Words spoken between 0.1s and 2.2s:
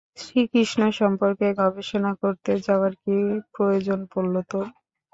শ্রীকৃষ্ণ সম্পর্কে গবেষণা